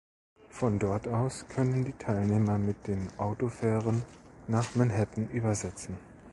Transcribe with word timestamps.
Von 0.49 0.79
dort 0.79 1.07
aus 1.07 1.45
können 1.47 1.85
die 1.85 1.93
Teilnehmer 1.93 2.57
mit 2.57 2.87
den 2.87 3.07
Autofähren 3.19 4.01
nach 4.47 4.73
Manhattan 4.73 5.29
übersetzen. 5.29 5.95